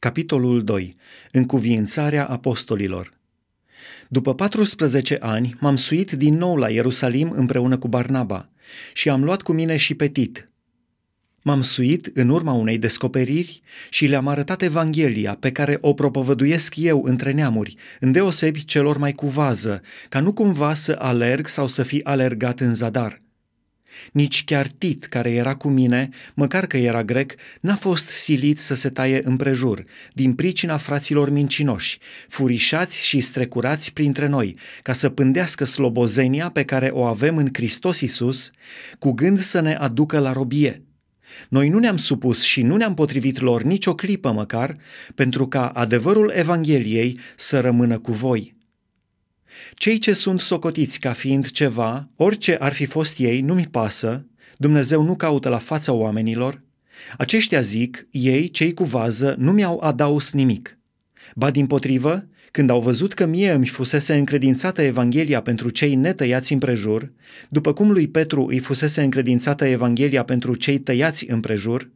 [0.00, 0.96] Capitolul 2.
[1.32, 3.12] Încuviințarea apostolilor.
[4.08, 8.48] După 14 ani m-am suit din nou la Ierusalim împreună cu Barnaba
[8.92, 10.50] și am luat cu mine și pe Tit.
[11.42, 17.02] M-am suit în urma unei descoperiri și le-am arătat Evanghelia pe care o propovăduiesc eu
[17.04, 22.00] între neamuri, îndeosebi celor mai cu vază, ca nu cumva să alerg sau să fi
[22.02, 23.22] alergat în zadar–
[24.12, 28.74] nici chiar Tit, care era cu mine, măcar că era grec, n-a fost silit să
[28.74, 35.64] se taie împrejur, din pricina fraților mincinoși, furișați și strecurați printre noi, ca să pândească
[35.64, 38.50] slobozenia pe care o avem în Hristos Isus,
[38.98, 40.82] cu gând să ne aducă la robie.
[41.48, 44.76] Noi nu ne-am supus și nu ne-am potrivit lor nicio clipă măcar,
[45.14, 48.58] pentru ca adevărul Evangheliei să rămână cu voi.
[49.74, 55.02] Cei ce sunt socotiți ca fiind ceva, orice ar fi fost ei, nu-mi pasă, Dumnezeu
[55.02, 56.62] nu caută la fața oamenilor,
[57.18, 60.78] aceștia zic, ei, cei cu vază, nu mi-au adaus nimic.
[61.34, 66.52] Ba din potrivă, când au văzut că mie îmi fusese încredințată Evanghelia pentru cei netăiați
[66.52, 67.12] împrejur,
[67.48, 71.90] după cum lui Petru îi fusese încredințată Evanghelia pentru cei tăiați împrejur,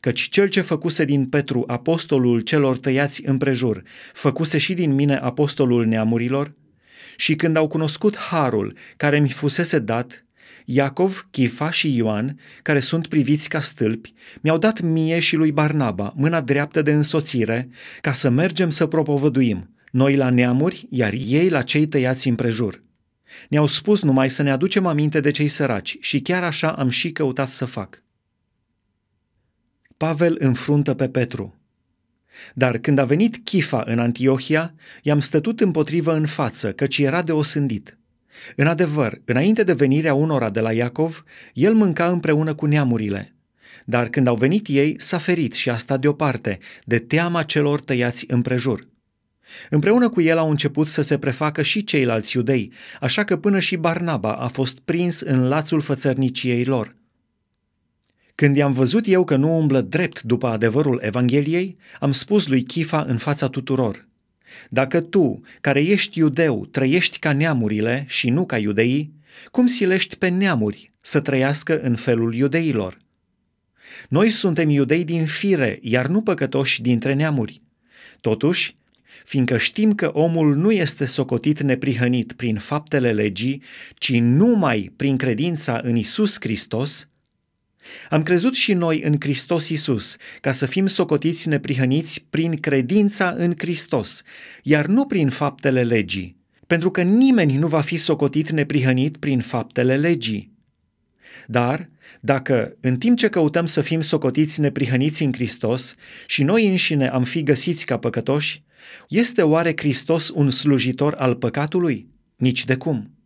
[0.00, 5.86] căci cel ce făcuse din Petru apostolul celor tăiați împrejur, făcuse și din mine apostolul
[5.86, 6.52] neamurilor,
[7.16, 10.24] și când au cunoscut harul care mi fusese dat,
[10.64, 16.12] Iacov, Chifa și Ioan, care sunt priviți ca stâlpi, mi-au dat mie și lui Barnaba
[16.16, 17.68] mâna dreaptă de însoțire
[18.00, 22.82] ca să mergem să propovăduim, noi la neamuri, iar ei la cei tăiați împrejur.
[23.48, 27.12] Ne-au spus numai să ne aducem aminte de cei săraci și chiar așa am și
[27.12, 28.02] căutat să fac.
[29.96, 31.57] Pavel înfruntă pe Petru.
[32.54, 37.32] Dar când a venit Chifa în Antiohia, i-am stătut împotrivă în față, căci era de
[37.32, 37.98] osândit.
[38.56, 43.34] În adevăr, înainte de venirea unora de la Iacov, el mânca împreună cu neamurile.
[43.84, 48.24] Dar când au venit ei, s-a ferit și a stat deoparte, de teama celor tăiați
[48.28, 48.88] împrejur.
[49.70, 53.76] Împreună cu el au început să se prefacă și ceilalți iudei, așa că până și
[53.76, 56.96] Barnaba a fost prins în lațul fățărniciei lor.
[58.40, 63.02] Când i-am văzut eu că nu umblă drept după adevărul Evangheliei, am spus lui Chifa
[63.02, 64.06] în fața tuturor,
[64.68, 69.12] Dacă tu, care ești iudeu, trăiești ca neamurile și nu ca iudeii,
[69.50, 72.98] cum silești pe neamuri să trăiască în felul iudeilor?
[74.08, 77.60] Noi suntem iudei din fire, iar nu păcătoși dintre neamuri.
[78.20, 78.76] Totuși,
[79.24, 83.62] fiindcă știm că omul nu este socotit neprihănit prin faptele legii,
[83.94, 87.08] ci numai prin credința în Isus Hristos,
[88.10, 93.54] am crezut și noi în Hristos Isus, ca să fim socotiți neprihăniți prin credința în
[93.58, 94.22] Hristos,
[94.62, 99.96] iar nu prin faptele legii, pentru că nimeni nu va fi socotit neprihănit prin faptele
[99.96, 100.56] legii.
[101.46, 101.88] Dar,
[102.20, 105.94] dacă, în timp ce căutăm să fim socotiți neprihăniți în Hristos
[106.26, 108.62] și noi înșine am fi găsiți ca păcătoși,
[109.08, 112.08] este oare Hristos un slujitor al păcatului?
[112.36, 113.17] Nici de cum.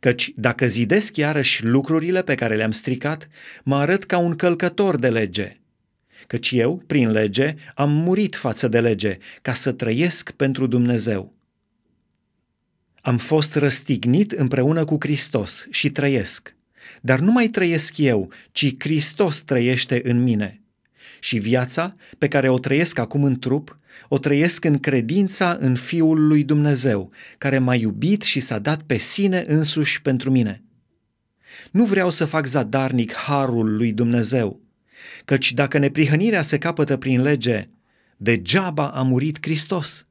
[0.00, 3.28] Căci dacă zidesc iarăși lucrurile pe care le-am stricat,
[3.64, 5.56] mă arăt ca un călcător de lege.
[6.26, 11.34] Căci eu, prin lege, am murit față de lege, ca să trăiesc pentru Dumnezeu.
[13.00, 16.56] Am fost răstignit împreună cu Hristos și trăiesc.
[17.00, 20.61] Dar nu mai trăiesc eu, ci Hristos trăiește în mine.
[21.20, 26.26] Și viața, pe care o trăiesc acum în trup, o trăiesc în credința în Fiul
[26.26, 30.62] lui Dumnezeu, care m-a iubit și s-a dat pe sine însuși pentru mine.
[31.70, 34.60] Nu vreau să fac zadarnic harul lui Dumnezeu,
[35.24, 37.68] căci dacă neprihănirea se capătă prin lege,
[38.16, 40.06] degeaba a murit Hristos.